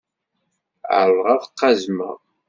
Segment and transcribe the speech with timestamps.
[0.99, 2.17] Ԑerḍeɣ ad qazmeɣ.